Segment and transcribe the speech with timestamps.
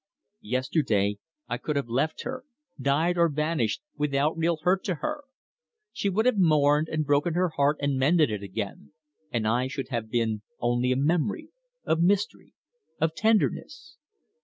[0.41, 2.43] Yesterday I could have left her
[2.81, 5.25] died or vanished, without real hurt to her.
[5.93, 8.93] She would have mourned and broken her heart and mended it again;
[9.31, 11.49] and I should have been only a memory
[11.85, 12.55] of mystery,
[12.99, 13.97] of tenderness.